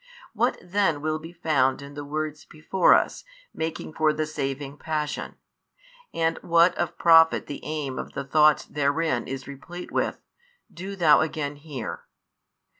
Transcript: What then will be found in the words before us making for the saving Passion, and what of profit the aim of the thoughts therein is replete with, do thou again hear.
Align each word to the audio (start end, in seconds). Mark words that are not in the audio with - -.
What 0.33 0.57
then 0.63 0.99
will 1.03 1.19
be 1.19 1.31
found 1.31 1.79
in 1.83 1.93
the 1.93 2.03
words 2.03 2.43
before 2.43 2.95
us 2.95 3.23
making 3.53 3.93
for 3.93 4.11
the 4.11 4.25
saving 4.25 4.77
Passion, 4.79 5.35
and 6.11 6.39
what 6.39 6.73
of 6.73 6.97
profit 6.97 7.45
the 7.45 7.63
aim 7.63 7.99
of 7.99 8.13
the 8.13 8.23
thoughts 8.23 8.65
therein 8.65 9.27
is 9.27 9.47
replete 9.47 9.91
with, 9.91 10.19
do 10.73 10.95
thou 10.95 11.19
again 11.21 11.55
hear. 11.57 12.07